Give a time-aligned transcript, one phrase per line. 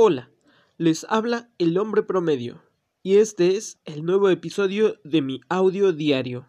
[0.00, 0.30] Hola,
[0.76, 2.62] les habla el hombre promedio
[3.02, 6.46] y este es el nuevo episodio de mi audio diario.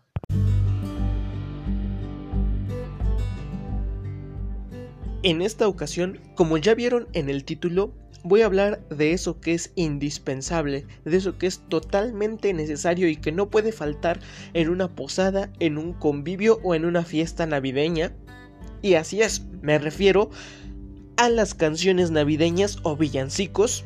[5.23, 7.91] En esta ocasión, como ya vieron en el título,
[8.23, 13.15] voy a hablar de eso que es indispensable, de eso que es totalmente necesario y
[13.15, 14.19] que no puede faltar
[14.53, 18.13] en una posada, en un convivio o en una fiesta navideña.
[18.83, 20.29] Y así es, me refiero
[21.27, 23.83] las canciones navideñas o villancicos.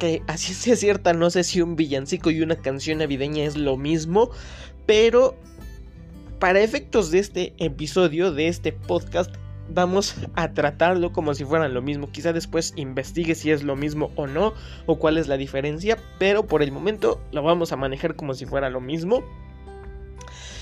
[0.00, 3.76] Que así sea cierta, no sé si un villancico y una canción navideña es lo
[3.76, 4.30] mismo,
[4.86, 5.36] pero
[6.40, 9.34] para efectos de este episodio, de este podcast,
[9.68, 12.10] vamos a tratarlo como si fueran lo mismo.
[12.10, 14.54] Quizá después investigue si es lo mismo o no,
[14.86, 18.46] o cuál es la diferencia, pero por el momento lo vamos a manejar como si
[18.46, 19.24] fuera lo mismo.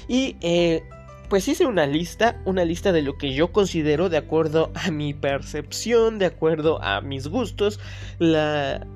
[0.08, 0.84] Y eh,
[1.28, 5.14] pues hice una lista, una lista de lo que yo considero de acuerdo a mi
[5.14, 7.80] percepción, de acuerdo a mis gustos,
[8.18, 8.86] la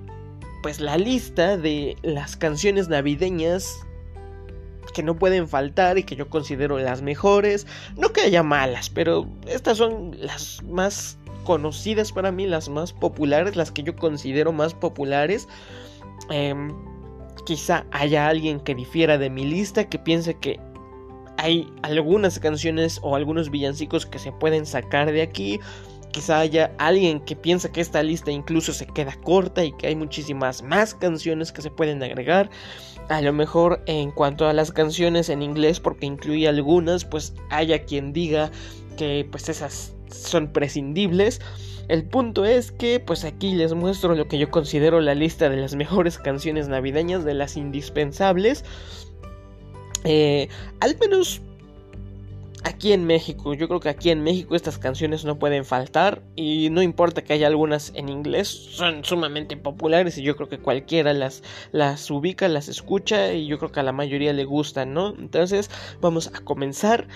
[0.62, 3.86] pues la lista de las canciones navideñas
[4.92, 7.66] que no pueden faltar y que yo considero las mejores.
[7.96, 13.56] No que haya malas, pero estas son las más conocidas para mí, las más populares,
[13.56, 15.48] las que yo considero más populares.
[16.30, 16.72] Em,
[17.46, 20.58] quizá haya alguien que difiera de mi lista, que piense que
[21.38, 25.60] hay algunas canciones o algunos villancicos que se pueden sacar de aquí.
[26.10, 29.94] Quizá haya alguien que piensa que esta lista incluso se queda corta y que hay
[29.94, 32.50] muchísimas más canciones que se pueden agregar.
[33.08, 37.84] A lo mejor en cuanto a las canciones en inglés, porque incluye algunas, pues haya
[37.84, 38.50] quien diga
[38.96, 41.40] que pues esas son prescindibles.
[41.86, 45.56] El punto es que pues aquí les muestro lo que yo considero la lista de
[45.56, 48.64] las mejores canciones navideñas, de las indispensables.
[50.04, 50.48] Eh,
[50.80, 51.42] al menos
[52.64, 53.54] aquí en México.
[53.54, 57.32] Yo creo que aquí en México estas canciones no pueden faltar y no importa que
[57.32, 62.48] haya algunas en inglés, son sumamente populares y yo creo que cualquiera las, las ubica,
[62.48, 65.14] las escucha y yo creo que a la mayoría le gustan, ¿no?
[65.18, 67.08] Entonces vamos a comenzar.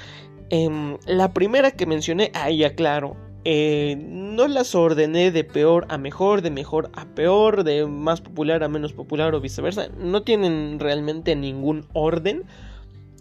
[0.51, 6.43] Em, la primera que mencioné, ahí aclaro, eh, no las ordené de peor a mejor,
[6.43, 9.89] de mejor a peor, de más popular a menos popular o viceversa.
[9.99, 12.45] No tienen realmente ningún orden.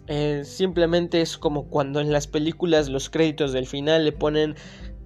[0.08, 4.56] Eh, simplemente es como cuando en las películas los créditos del final le ponen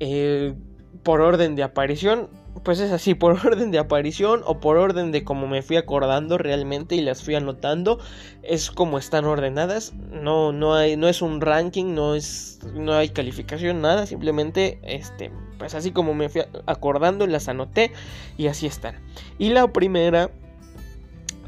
[0.00, 0.54] eh,
[1.02, 2.28] por orden de aparición.
[2.64, 6.38] Pues es así, por orden de aparición o por orden de como me fui acordando
[6.38, 7.98] realmente y las fui anotando.
[8.42, 9.92] Es como están ordenadas.
[10.10, 14.06] No, no, hay, no es un ranking, no, es, no hay calificación, nada.
[14.06, 17.92] Simplemente, este, pues así como me fui acordando, las anoté
[18.38, 18.96] y así están.
[19.38, 20.30] Y la primera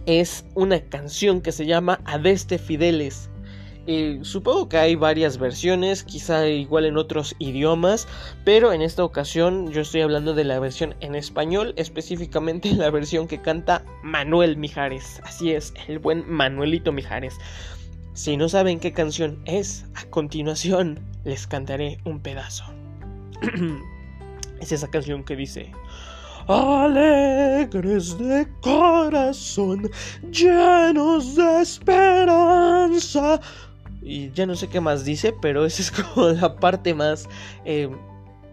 [0.04, 3.30] es una canción que se llama Adeste Fideles
[4.22, 8.06] supongo que hay varias versiones, quizá igual en otros idiomas,
[8.44, 13.26] pero en esta ocasión yo estoy hablando de la versión en español, específicamente la versión
[13.26, 15.20] que canta Manuel Mijares.
[15.24, 17.38] Así es, el buen Manuelito Mijares.
[18.12, 22.64] Si no saben qué canción es, a continuación les cantaré un pedazo.
[24.60, 25.72] es esa canción que dice...
[26.48, 29.90] Alegres de corazón,
[30.30, 33.38] llenos de esperanza,
[34.08, 37.28] y ya no sé qué más dice, pero esa es como la parte más...
[37.64, 37.90] Eh,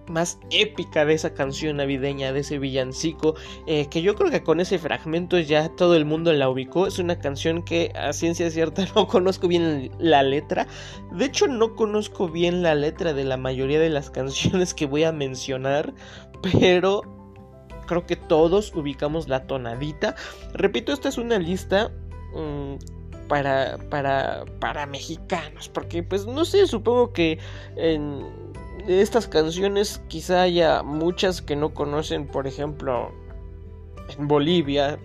[0.07, 3.35] más épica de esa canción navideña, de ese villancico,
[3.65, 6.87] eh, que yo creo que con ese fragmento ya todo el mundo la ubicó.
[6.87, 10.67] Es una canción que a ciencia cierta no conozco bien la letra.
[11.11, 15.03] De hecho, no conozco bien la letra de la mayoría de las canciones que voy
[15.03, 15.93] a mencionar,
[16.41, 17.01] pero
[17.87, 20.15] creo que todos ubicamos la tonadita.
[20.53, 21.91] Repito, esta es una lista
[22.33, 22.75] mm,
[23.27, 25.69] para, para, para mexicanos.
[25.69, 27.39] Porque pues no sé, supongo que
[27.75, 28.25] en
[28.87, 33.11] estas canciones quizá haya muchas que no conocen, por ejemplo,
[34.17, 34.99] en Bolivia,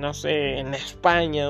[0.00, 1.48] no sé, en España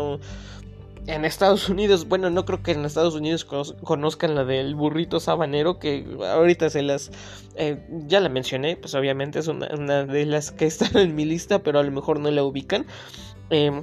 [1.09, 5.79] en Estados Unidos, bueno, no creo que en Estados Unidos conozcan la del burrito sabanero,
[5.79, 7.11] que ahorita se las,
[7.57, 11.25] eh, ya la mencioné, pues obviamente es una, una, de las que están en mi
[11.25, 12.87] lista, pero a lo mejor no la ubican.
[13.49, 13.83] Eh,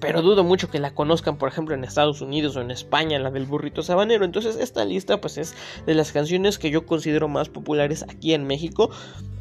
[0.00, 3.30] pero dudo mucho que la conozcan, por ejemplo, en Estados Unidos o en España, la
[3.30, 4.24] del burrito sabanero.
[4.24, 5.54] Entonces, esta lista, pues, es
[5.86, 8.90] de las canciones que yo considero más populares aquí en México.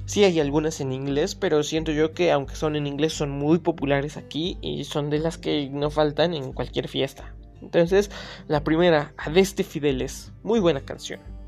[0.06, 3.60] Sí hay algunas en inglés, pero siento yo que aunque son en inglés, son muy
[3.60, 7.36] populares aquí y son de las que no faltan en cualquier fiesta.
[7.62, 8.10] Entonces,
[8.48, 11.39] la primera, Adeste Fideles, muy buena canción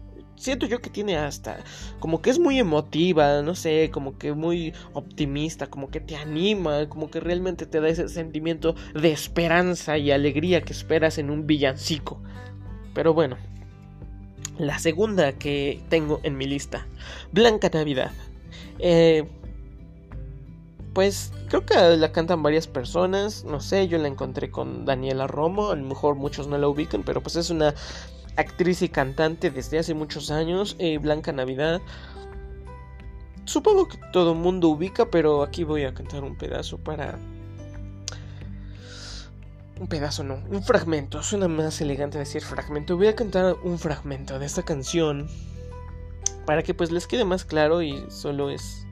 [0.41, 1.63] siento yo que tiene hasta
[1.99, 6.89] como que es muy emotiva, no sé, como que muy optimista, como que te anima,
[6.89, 11.45] como que realmente te da ese sentimiento de esperanza y alegría que esperas en un
[11.45, 12.21] villancico.
[12.93, 13.37] Pero bueno,
[14.57, 16.87] la segunda que tengo en mi lista,
[17.31, 18.11] Blanca Navidad.
[18.79, 19.27] Eh,
[20.93, 25.69] pues creo que la cantan varias personas, no sé, yo la encontré con Daniela Romo,
[25.69, 27.73] a lo mejor muchos no la ubican, pero pues es una
[28.35, 31.81] actriz y cantante desde hace muchos años, eh, Blanca Navidad.
[33.45, 37.17] Supongo que todo el mundo ubica, pero aquí voy a cantar un pedazo para...
[39.79, 42.97] Un pedazo no, un fragmento, suena más elegante decir fragmento.
[42.97, 45.27] Voy a cantar un fragmento de esta canción
[46.45, 48.85] para que pues les quede más claro y solo es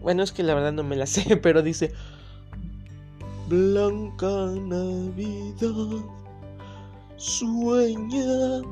[0.00, 1.92] bueno, es que la verdad no me la sé, pero dice
[3.48, 6.04] Blanca Navidad
[7.18, 8.62] sueña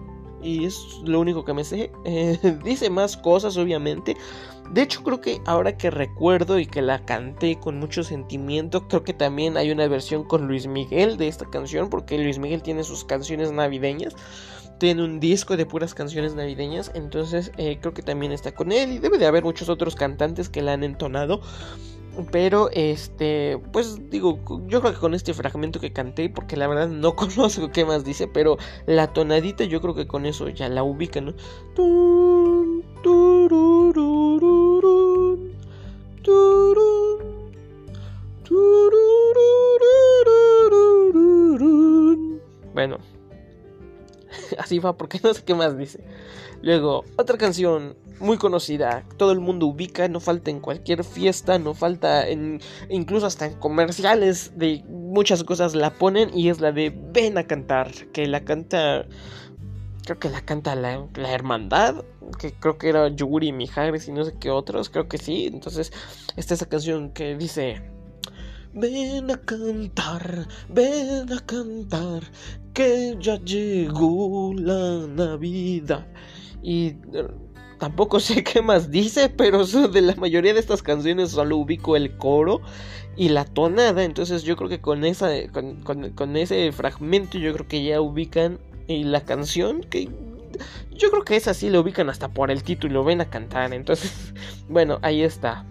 [0.43, 1.91] y es lo único que me sé.
[2.05, 4.17] Eh, dice más cosas, obviamente.
[4.73, 9.05] De hecho, creo que ahora que recuerdo y que la canté con mucho sentimiento, creo
[9.05, 12.83] que también hay una versión con Luis Miguel de esta canción, porque Luis Miguel tiene
[12.85, 14.17] sus canciones navideñas
[14.79, 18.93] tiene un disco de puras canciones navideñas, entonces eh, creo que también está con él
[18.93, 21.41] y debe de haber muchos otros cantantes que la han entonado.
[22.31, 26.89] Pero este, pues digo, yo creo que con este fragmento que canté, porque la verdad
[26.89, 30.83] no conozco qué más dice, pero la tonadita yo creo que con eso ya la
[30.83, 31.35] ubican, ¿no?
[44.81, 46.05] Porque no sé qué más dice.
[46.63, 51.75] Luego, otra canción muy conocida, todo el mundo ubica, no falta en cualquier fiesta, no
[51.75, 56.99] falta en incluso hasta en comerciales de muchas cosas la ponen y es la de
[57.13, 59.07] Ven a cantar, que la canta
[60.07, 62.05] creo que la canta la, hermandad,
[62.39, 65.47] que creo que era Yuri Mijares y no sé qué otros, creo que sí.
[65.47, 65.93] Entonces,
[66.37, 67.83] está esa canción que dice
[68.73, 72.23] Ven a cantar, ven a cantar,
[72.77, 76.07] que ya llegó la Navidad.
[76.63, 77.27] Y eh,
[77.79, 82.19] tampoco sé qué más dice, pero de la mayoría de estas canciones solo ubico el
[82.19, 82.61] coro
[83.17, 84.05] y la tonada.
[84.05, 85.31] Entonces yo creo que con, esa,
[85.85, 90.11] con, ese fragmento yo creo que ya ubican y la canción que
[90.95, 93.73] yo creo que esa sí la ubican hasta por el título, ven a cantar.
[93.73, 94.35] Entonces,
[94.69, 95.65] bueno, ahí está.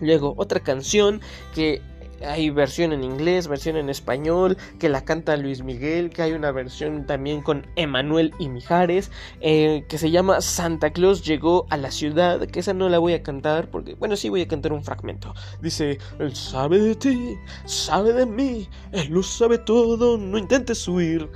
[0.00, 1.20] Luego, otra canción
[1.54, 1.82] que
[2.24, 6.52] hay versión en inglés, versión en español, que la canta Luis Miguel, que hay una
[6.52, 9.10] versión también con Emanuel y Mijares,
[9.40, 13.14] eh, que se llama Santa Claus llegó a la ciudad, que esa no la voy
[13.14, 15.34] a cantar, porque, bueno, sí voy a cantar un fragmento.
[15.60, 21.28] Dice, Él sabe de ti, sabe de mí, Él lo sabe todo, no intentes huir.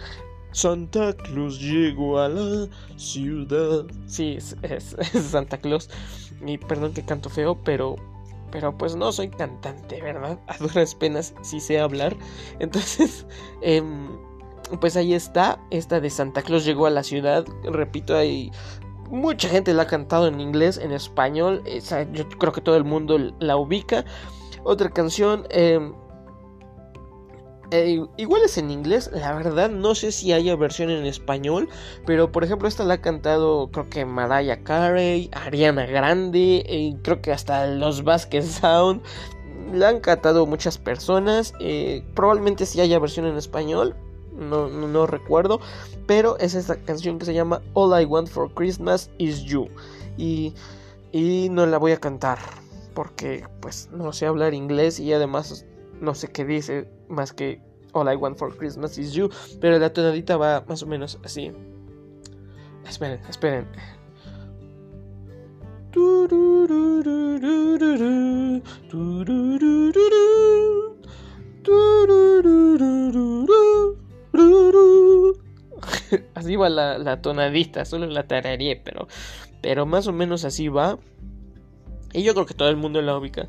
[0.52, 3.86] Santa Claus llegó a la ciudad.
[4.06, 4.96] Sí, es
[5.30, 5.88] Santa Claus.
[6.44, 7.96] Y perdón que canto feo, pero
[8.52, 10.38] pero pues no soy cantante, ¿verdad?
[10.46, 12.14] A duras penas sí sé hablar.
[12.60, 13.26] Entonces,
[13.62, 14.16] em,
[14.80, 15.58] pues ahí está.
[15.70, 17.44] Esta de Santa Claus llegó a la ciudad.
[17.64, 18.52] Repito, hay
[19.10, 21.64] mucha gente la ha cantado en inglés, en español.
[22.12, 24.04] yo creo que todo el mundo la ubica.
[24.64, 25.80] Otra canción, eh,
[27.72, 31.68] eh, igual es en inglés, la verdad no sé si haya versión en español,
[32.06, 37.22] pero por ejemplo esta la ha cantado creo que Mariah Carey, Ariana Grande, eh, creo
[37.22, 39.02] que hasta los Vasquez Sound,
[39.72, 43.96] la han cantado muchas personas, eh, probablemente si haya versión en español,
[44.36, 45.60] no, recuerdo,
[46.06, 49.68] pero es esta canción que se llama All I Want for Christmas is You
[50.16, 50.54] y
[51.50, 52.38] no la voy a cantar
[52.92, 55.64] porque pues no sé hablar inglés y además
[56.02, 59.30] no sé qué dice más que All I Want for Christmas is You,
[59.60, 61.52] pero la tonadita va más o menos así.
[62.86, 63.66] Esperen, esperen.
[76.34, 79.06] Así va la, la tonadita, solo la tarareé, pero,
[79.60, 80.98] pero más o menos así va.
[82.12, 83.48] Y yo creo que todo el mundo la ubica.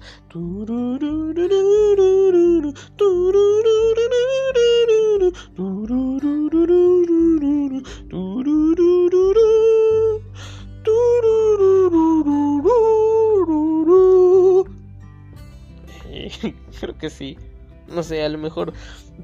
[16.79, 17.37] Creo que sí.
[17.87, 18.73] No sé, a lo mejor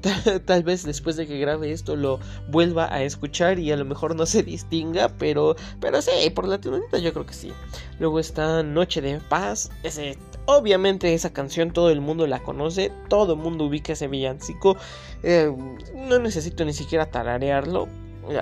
[0.46, 4.14] tal, vez después de que grabe esto lo vuelva a escuchar y a lo mejor
[4.14, 7.52] no se distinga, pero pero sí, por la tonalidad yo creo que sí.
[7.98, 13.34] Luego está Noche de Paz, ese obviamente esa canción todo el mundo la conoce, todo
[13.34, 14.76] el mundo ubica ese villancico.
[15.22, 15.52] Eh,
[15.94, 17.88] no necesito ni siquiera tararearlo.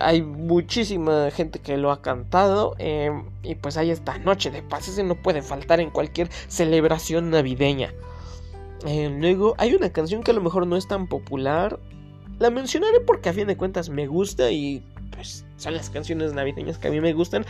[0.00, 3.10] Hay muchísima gente que lo ha cantado eh,
[3.42, 7.94] y pues ahí está, Noche de Paz, ese no puede faltar en cualquier celebración navideña.
[8.86, 11.78] Eh, luego hay una canción que a lo mejor no es tan popular.
[12.38, 16.78] La mencionaré porque a fin de cuentas me gusta y pues son las canciones navideñas
[16.78, 17.44] que a mí me gustan.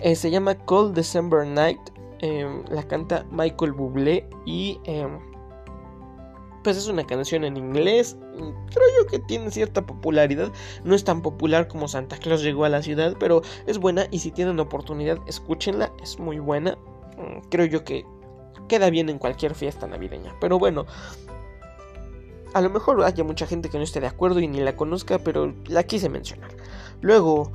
[0.00, 1.80] Eh, se llama Cold December Night.
[2.20, 5.20] em, la canta Michael Bublé y em,
[6.64, 10.52] pues es una canción en inglés, creo yo que tiene cierta popularidad,
[10.84, 14.18] no es tan popular como Santa Claus llegó a la ciudad, pero es buena y
[14.18, 16.76] si tienen oportunidad escúchenla, es muy buena,
[17.16, 18.04] mm, creo yo que
[18.68, 20.86] queda bien en cualquier fiesta navideña, pero bueno,
[22.54, 25.18] a lo mejor haya mucha gente que no esté de acuerdo y ni la conozca,
[25.18, 26.50] pero la quise mencionar.
[27.00, 27.52] Luego,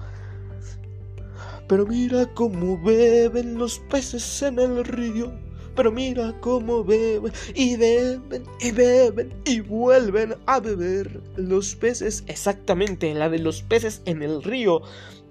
[1.68, 5.32] pero mira cómo beben los peces en el río.
[5.76, 12.24] Pero mira cómo beben y beben y beben y vuelven a beber los peces.
[12.28, 14.84] Exactamente, la de los peces en el río.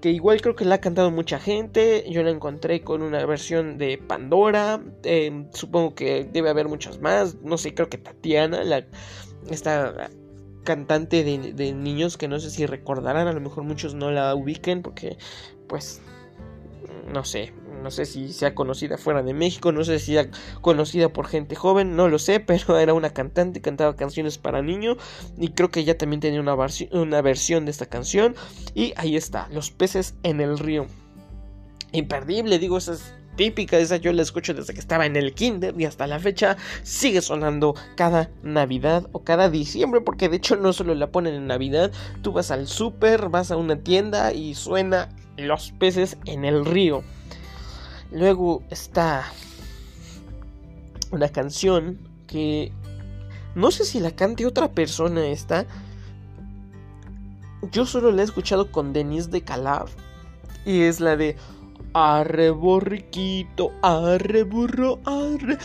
[0.02, 2.04] Que igual creo que la ha cantado mucha gente.
[2.10, 4.82] Yo la encontré con una versión de Pandora.
[5.04, 7.36] Em, supongo que debe haber muchas más.
[7.36, 8.84] No sé, creo que Tatiana, la,
[9.50, 10.10] esta
[10.64, 13.28] cantante de, de niños que no sé si recordarán.
[13.28, 15.16] A lo mejor muchos no la ubiquen porque
[15.68, 16.02] pues
[17.12, 20.28] no sé, no sé si sea conocida fuera de México, no sé si sea
[20.60, 24.96] conocida por gente joven, no lo sé, pero era una cantante, cantaba canciones para niños
[25.36, 26.56] y creo que ella también tenía una,
[26.92, 28.34] una versión de esta canción
[28.74, 30.86] y ahí está, Los peces en el río.
[31.92, 35.84] Imperdible, digo, es típica, esa yo la escucho desde que estaba en el kinder y
[35.84, 40.94] hasta la fecha sigue sonando cada Navidad o cada diciembre, porque de hecho no solo
[40.94, 41.90] la ponen en Navidad,
[42.22, 47.02] tú vas al súper, vas a una tienda y suena los peces en el río.
[48.12, 49.24] Luego está
[51.10, 52.72] una canción que
[53.54, 55.66] no sé si la cante otra persona esta.
[57.70, 59.88] Yo solo la he escuchado con Denise de Calab
[60.64, 61.36] y es la de
[61.94, 65.58] Arre borriquito, arre burro, arre.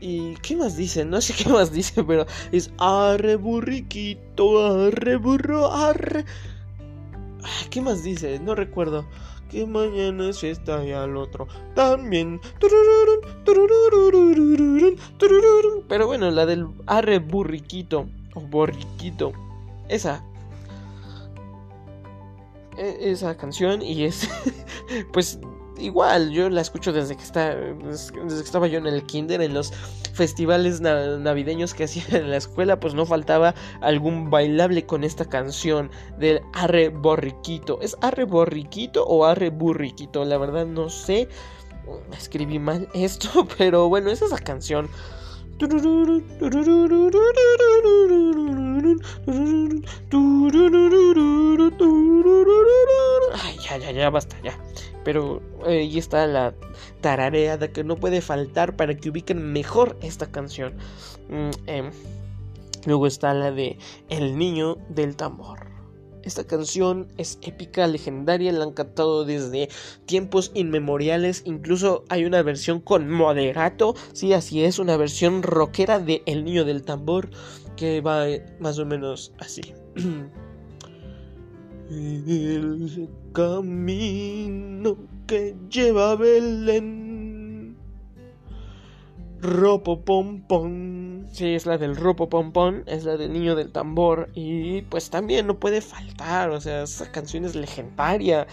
[0.00, 1.04] ¿Y qué más dice?
[1.04, 6.24] No sé qué más dice, pero es arre burriquito, arre burro, arre.
[7.70, 8.38] ¿Qué más dice?
[8.38, 9.06] No recuerdo.
[9.52, 12.40] Que mañana es fiesta y al otro también.
[15.88, 19.32] Pero bueno, la del arre burriquito o borriquito.
[19.88, 20.24] Esa.
[22.78, 24.26] E, esa canción y es.
[25.12, 25.38] pues
[25.78, 29.52] igual, yo la escucho desde que, está, desde que estaba yo en el kinder, en
[29.52, 29.72] los
[30.12, 35.90] festivales navideños que hacían en la escuela, pues no faltaba algún bailable con esta canción
[36.18, 37.80] del Arre Borriquito.
[37.80, 40.24] ¿Es Arre Borriquito o Arre Burriquito?
[40.24, 41.28] La verdad no sé,
[42.16, 44.88] escribí mal esto, pero bueno, es esa canción.
[53.34, 54.58] Ay, ya, ya, ya, basta, ya.
[55.04, 56.54] Pero eh, ahí está la
[57.00, 60.74] tarareada que no puede faltar para que ubiquen mejor esta canción.
[61.28, 61.90] Mm, em,
[62.86, 63.78] luego está la de
[64.08, 65.72] El niño del tambor.
[66.24, 69.68] Esta canción es épica, legendaria, la han cantado desde
[70.06, 76.22] tiempos inmemoriales, incluso hay una versión con moderato, sí, así es, una versión rockera de
[76.26, 77.30] El Niño del Tambor,
[77.76, 78.26] que va
[78.60, 79.74] más o menos así.
[81.92, 84.96] El camino
[85.26, 87.76] que lleva a Belén.
[89.42, 91.26] Ropo pompón.
[91.32, 94.30] Sí, es la del ropo pompón, es la del niño del tambor.
[94.34, 98.46] Y pues también no puede faltar, o sea, esa canción es legendaria.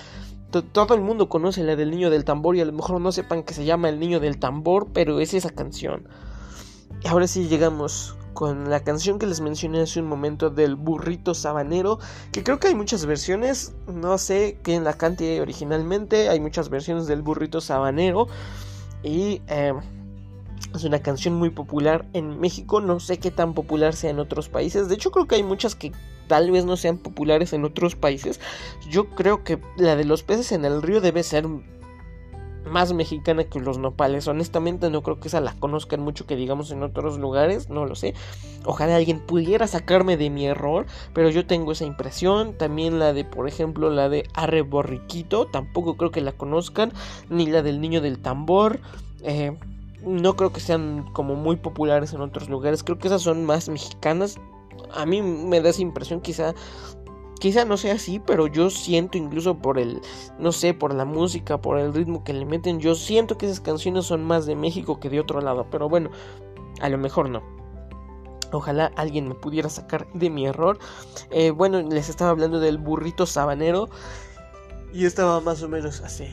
[0.74, 3.44] todo el mundo conoce la del niño del tambor y a lo mejor no sepan
[3.44, 6.10] que se llama el niño del tambor, pero es esa canción.
[7.06, 11.34] Y ahora sí llegamos con la canción que les mencioné hace un momento del burrito
[11.34, 12.00] sabanero,
[12.32, 17.06] que creo que hay muchas versiones, no sé quién la cante originalmente, hay muchas versiones
[17.06, 18.30] del burrito sabanero
[19.04, 19.74] y eh,
[20.74, 24.48] es una canción muy popular en México, no sé qué tan popular sea en otros
[24.48, 25.92] países, de hecho creo que hay muchas que
[26.30, 28.40] tal vez no sean populares en otros países,
[28.90, 31.46] yo creo que la de los peces en el río debe ser
[32.70, 34.28] más mexicana que los nopales.
[34.28, 37.96] Honestamente no creo que esa la conozcan mucho que digamos en otros lugares, no lo
[37.96, 38.14] sé.
[38.66, 42.58] Ojalá alguien pudiera sacarme de mi error, pero yo tengo esa impresión.
[42.58, 46.92] También la de, por ejemplo, la de Arre Borriquito, tampoco creo que la conozcan,
[47.30, 48.80] ni la del Niño del Tambor.
[49.24, 49.58] Eh,
[50.06, 53.70] no creo que sean como muy populares en otros lugares, creo que esas son más
[53.70, 54.38] mexicanas.
[54.94, 56.56] A mí me da esa impresión quizá
[57.40, 60.02] Quizá no sea así, pero yo siento incluso por el,
[60.38, 63.62] no sé, por la música, por el ritmo que le meten, yo siento que esas
[63.62, 66.10] canciones son más de México que de otro lado, pero bueno,
[66.82, 67.42] a lo mejor no.
[68.52, 70.80] Ojalá alguien me pudiera sacar de mi error.
[71.30, 73.90] Eh, bueno, les estaba hablando del burrito sabanero.
[74.92, 76.28] Y estaba más o menos así.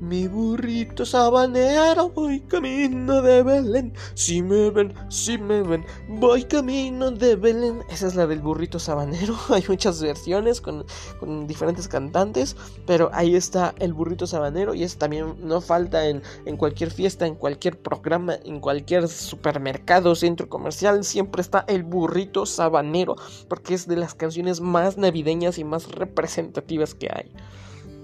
[0.00, 3.92] Mi burrito sabanero, voy camino de Belén.
[4.14, 7.82] Si me ven, si me ven, voy camino de Belén.
[7.90, 9.36] Esa es la del burrito sabanero.
[9.50, 10.86] Hay muchas versiones con,
[11.46, 16.56] diferentes cantantes, pero ahí está el burrito sabanero y es también no falta en, en
[16.56, 21.04] cualquier fiesta, en cualquier programa, en cualquier supermercado, centro comercial.
[21.04, 23.16] Siempre está el burrito sabanero,
[23.48, 27.30] porque es de las canciones más navideñas y más representativas que hay.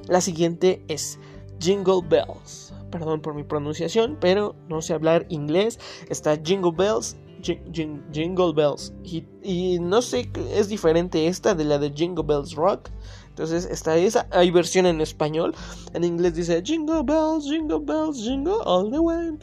[0.09, 1.19] La siguiente es
[1.61, 2.73] Jingle Bells.
[2.91, 5.79] Perdón por mi pronunciación, pero no sé hablar inglés.
[6.09, 8.93] Está Jingle Bells, Jingle Bells.
[9.03, 12.91] Y, no sé, es diferente esta de la de Jingle Bells Rock.
[13.29, 14.27] Entonces está esa.
[14.31, 15.55] Hay versión en español.
[15.93, 19.39] En inglés dice Jingle Bells, Jingle Bells, Jingle all the way.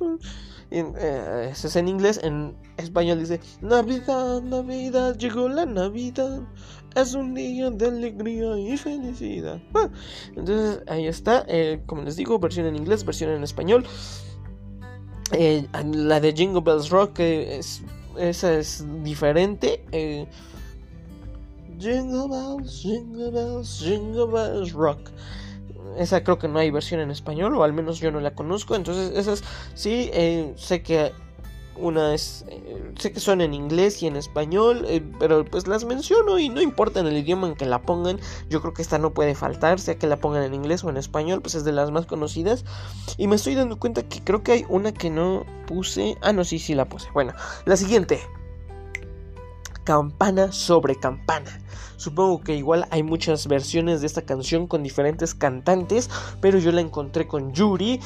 [0.72, 2.20] Eh, ese es en inglés.
[2.24, 6.42] En español dice Navidad, Navidad, llegó la Navidad
[6.96, 9.60] es un día de alegría y felicidad.
[9.74, 9.90] Ah,
[10.36, 13.86] entonces ahí está, eh, como les digo, versión en inglés, versión en español.
[15.32, 17.82] Eh, la de Jingle Bells Rock, es,
[18.18, 19.84] esa es diferente.
[19.92, 20.28] Eh,
[21.80, 25.10] Jingle Bells, Jingle Bells, Jingle Bells Rock.
[25.98, 28.76] Esa creo que no hay versión en español, o al menos yo no la conozco.
[28.76, 29.44] Entonces, esas
[29.76, 30.10] sí,
[30.56, 31.12] sé que
[31.76, 35.86] una es, eh, sé que son en inglés y en español, eh, pero pues las
[35.86, 38.20] menciono y no importa en el idioma en que la pongan.
[38.50, 40.98] Yo creo que esta no puede faltar, sea que la pongan en inglés o en
[40.98, 42.66] español, pues es de las más conocidas.
[43.18, 46.18] Y me estoy dando cuenta que creo que hay una que no puse.
[46.22, 47.10] Ah, no, sí, sí la puse.
[47.14, 47.34] Bueno,
[47.66, 48.20] la siguiente.
[49.84, 51.60] Campana sobre campana.
[51.98, 56.10] Supongo que igual hay muchas versiones de esta canción con diferentes cantantes,
[56.42, 58.02] pero yo la encontré con Yuri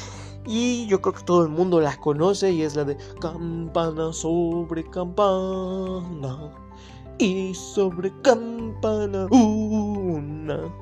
[0.47, 4.83] y yo creo que todo el mundo la conoce y es la de campana sobre
[4.89, 6.53] campana.
[7.19, 10.73] Y sobre campana una.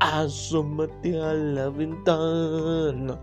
[0.00, 3.22] Asómate a la ventana.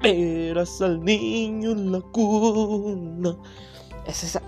[0.00, 3.36] Verás al niño en la cuna.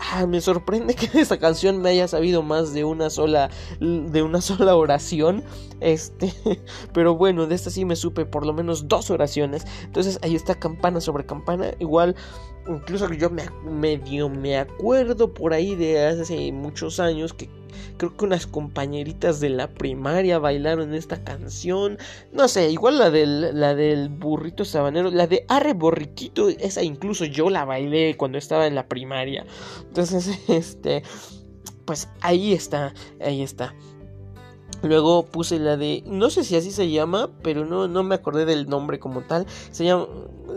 [0.01, 4.41] Ah, me sorprende que esa canción me haya sabido más de una sola de una
[4.41, 5.45] sola oración.
[5.81, 6.33] Este,
[6.93, 9.65] pero bueno, de esta sí me supe por lo menos dos oraciones.
[9.85, 11.73] Entonces ahí está campana sobre campana.
[11.79, 12.17] Igual,
[12.69, 17.49] incluso yo me medio me acuerdo por ahí de hace muchos años que
[17.97, 21.99] Creo que unas compañeritas de la primaria bailaron esta canción.
[22.33, 25.11] No sé, igual la del, la del burrito sabanero.
[25.11, 26.49] La de Arre Borriquito.
[26.49, 29.47] Esa incluso yo la bailé cuando estaba en la primaria.
[29.89, 31.03] Entonces, este.
[31.87, 32.93] Pues ahí está.
[33.21, 33.75] Ahí está.
[34.83, 38.45] Luego puse la de, no sé si así se llama, pero no, no me acordé
[38.45, 39.47] del nombre como tal.
[39.71, 40.07] Se llama,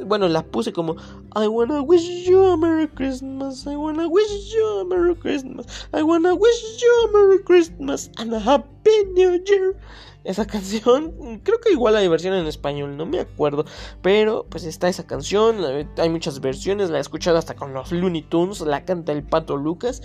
[0.05, 0.95] bueno, la puse como
[1.35, 6.03] I wanna wish you a Merry Christmas, I wanna wish you a Merry Christmas, I
[6.03, 9.75] wanna wish you a Merry Christmas and a Happy New Year.
[10.23, 13.65] Esa canción, creo que igual hay versión en español, no me acuerdo,
[14.01, 15.57] pero pues está esa canción,
[15.97, 19.55] hay muchas versiones, la he escuchado hasta con los Looney Tunes, la canta el Pato
[19.55, 20.01] Lucas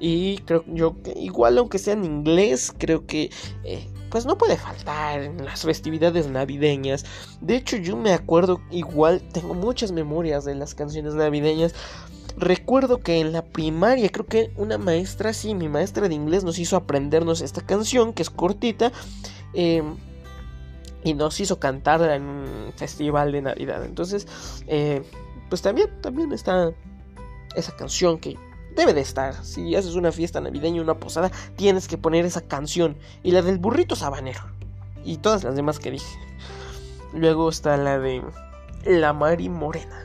[0.00, 3.30] y creo yo que igual aunque sea en inglés, creo que
[3.64, 7.04] eh, pues no puede faltar en las festividades navideñas.
[7.40, 11.74] De hecho, yo me acuerdo igual, tengo muchas memorias de las canciones navideñas.
[12.36, 16.58] Recuerdo que en la primaria, creo que una maestra, sí, mi maestra de inglés nos
[16.58, 18.92] hizo aprendernos esta canción, que es cortita,
[19.54, 19.96] em,
[21.02, 23.84] y nos hizo cantarla en un festival de Navidad.
[23.84, 24.26] Entonces,
[24.66, 25.02] eh,
[25.48, 26.72] pues también, también está
[27.56, 28.36] esa canción que
[28.78, 29.44] debe de estar.
[29.44, 32.96] Si haces una fiesta navideña, una posada, tienes que poner esa canción.
[33.22, 34.40] Y la del burrito sabanero.
[35.04, 36.18] Y todas las demás que dije.
[37.12, 38.22] Luego está la de
[38.84, 40.04] La Mari Morena.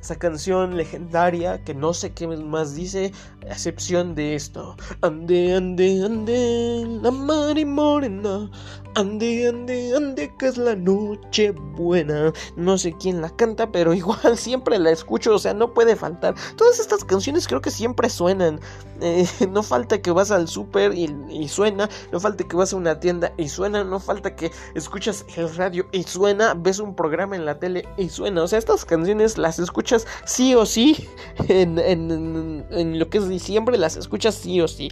[0.00, 3.12] Esa canción legendaria que no sé qué más dice,
[3.46, 4.76] excepción de esto.
[5.02, 8.50] Ande, ande, ande, la Mari Morena.
[8.96, 12.32] Ande, ande, ande, que es la noche buena.
[12.56, 16.34] No sé quién la canta, pero igual siempre la escucho, o sea, no puede faltar.
[16.56, 18.60] Todas estas canciones creo que siempre suenan.
[19.00, 23.00] Eh, no falta que vas al súper y, suena, no falta que vas a una
[23.00, 27.44] tienda y suena, no falta que escuchas el radio y suena, ves un programa en
[27.44, 28.42] la tele y suena.
[28.42, 31.08] O sea, estas canciones las escuchas sí o sí.
[31.50, 34.90] En, en lo que es diciembre las escuchas sí o sí.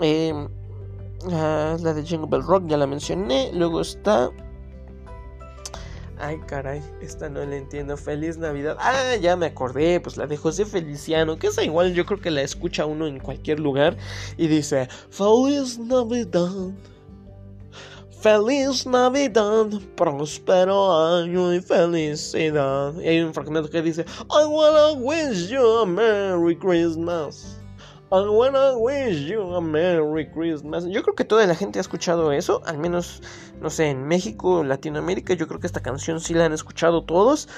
[0.00, 0.32] Eh,
[1.28, 3.50] la de Jingle Bell Rock ya la mencioné.
[3.52, 4.30] Luego está.
[6.18, 7.96] Ay, caray, esta no la entiendo.
[7.96, 8.76] Feliz Navidad.
[8.78, 10.00] Ah, ya me acordé.
[10.00, 11.38] Pues la de José Feliciano.
[11.38, 13.96] Que es igual, yo creo que la escucha uno en cualquier lugar.
[14.36, 16.72] Y dice: Feliz Navidad.
[18.20, 22.94] Feliz Navidad, próspero año y felicidad.
[22.98, 27.53] Y hay un fragmento que dice: I wanna wish you a Merry Christmas.
[28.16, 30.84] I wish you a Merry Christmas.
[30.86, 33.20] Yo creo que toda la gente ha escuchado eso, al menos,
[33.60, 37.48] no sé, en México, Latinoamérica, yo creo que esta canción sí la han escuchado todos.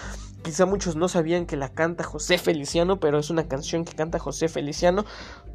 [0.43, 4.19] Quizá muchos no sabían que la canta José Feliciano, pero es una canción que canta
[4.19, 5.05] José Feliciano.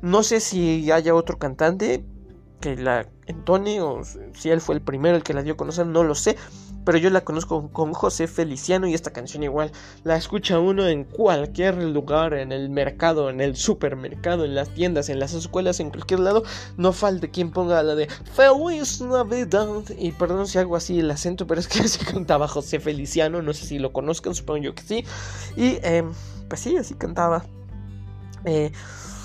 [0.04, 2.06] No sé si haya otro cantante
[2.62, 4.02] que la entone o
[4.34, 6.38] si él fue el primero el que la dio a conocer, no lo sé
[6.86, 9.72] pero yo la conozco con José Feliciano y esta canción igual
[10.04, 15.10] la escucha uno en cualquier lugar, en el mercado, en el supermercado, en las tiendas,
[15.10, 16.44] en las escuelas, en cualquier lado,
[16.78, 21.48] no falta quien ponga la de Feliz Navidad y perdón si hago así el acento,
[21.48, 24.84] pero es que así cantaba José Feliciano, no sé si lo conozcan, supongo yo que
[24.84, 25.06] sí,
[25.56, 26.12] y em,
[26.48, 27.46] pues sí, así cantaba.
[28.46, 28.72] Eh,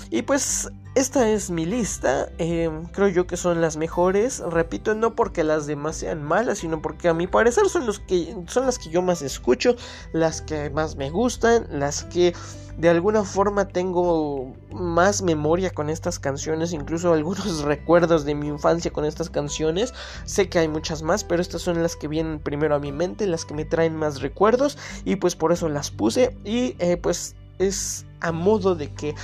[0.09, 5.15] y pues esta es mi lista, em, creo yo que son las mejores, repito, no
[5.15, 8.79] porque las demás sean malas, sino porque a mi parecer son, los que, son las
[8.79, 9.75] que yo más escucho,
[10.11, 12.33] las que más me gustan, las que
[12.77, 18.91] de alguna forma tengo más memoria con estas canciones, incluso algunos recuerdos de mi infancia
[18.91, 19.93] con estas canciones,
[20.25, 23.27] sé que hay muchas más, pero estas son las que vienen primero a mi mente,
[23.27, 26.35] las que me traen más recuerdos y pues por eso las puse.
[26.43, 29.15] Y eh, pues es a modo de que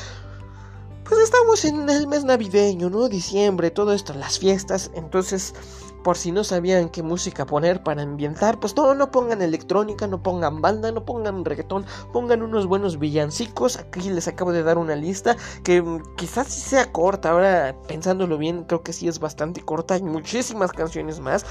[1.07, 3.09] pues estamos en el mes navideño, ¿no?
[3.09, 4.91] Diciembre, todo esto, las fiestas.
[4.93, 5.53] Entonces,
[6.03, 10.21] por si no sabían qué música poner para ambientar, pues no, no pongan electrónica, no
[10.21, 13.77] pongan banda, no pongan reggaetón, pongan unos buenos villancicos.
[13.77, 17.31] Aquí les acabo de dar una lista que mm, quizás sí sea corta.
[17.31, 19.95] Ahora, pensándolo bien, creo que sí es bastante corta.
[19.95, 21.45] Hay muchísimas canciones más.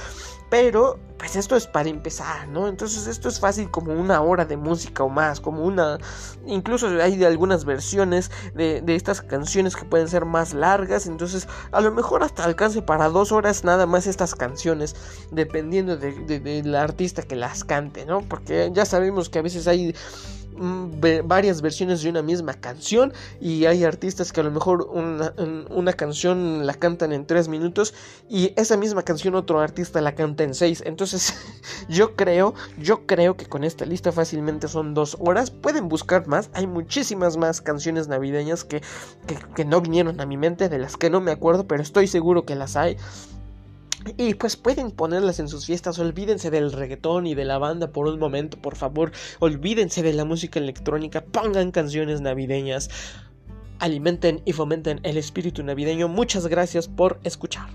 [0.53, 2.69] Pero, pues esto es para empezar, ¿no?
[2.69, 5.97] Entonces esto es fácil como una hora de música o más, como una...
[6.45, 11.81] Incluso hay de algunas versiones de, estas canciones que pueden ser más largas, entonces a
[11.81, 14.95] lo mejor hasta alcance para dos horas nada más estas canciones,
[15.31, 18.21] dependiendo del artista que las cante, ¿no?
[18.21, 19.95] Porque ya sabemos que a veces hay
[21.25, 26.67] varias versiones de una misma canción y hay artistas que a lo mejor una, canción
[26.67, 27.95] la cantan en tres minutos
[28.29, 30.83] y esa misma canción otro artista la canta en seis.
[30.87, 31.35] Entonces
[31.89, 35.51] yo creo yo creo que con esta lista fácilmente son dos horas.
[35.51, 38.83] Pueden buscar más hay muchísimas más canciones navideñas que,
[39.55, 42.45] que no vinieron a mi mente de las que no me acuerdo pero estoy seguro
[42.45, 42.97] que las hay
[44.17, 48.07] y pues pueden ponerlas en sus fiestas, olvídense del reggaetón y de la banda por
[48.07, 52.91] un momento, por favor, olvídense de la música electrónica, pongan canciones navideñas,
[53.79, 56.09] alimenten y fomenten el espíritu navideño.
[56.09, 57.69] Muchas gracias por escuchar.